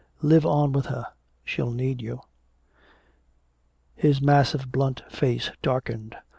Live 0.23 0.47
on 0.47 0.71
with 0.71 0.87
her. 0.87 1.05
She'll 1.45 1.69
need 1.69 2.01
you." 2.01 2.21
His 3.93 4.19
massive 4.19 4.71
blunt 4.71 5.03
face 5.11 5.51
darkened. 5.61 6.15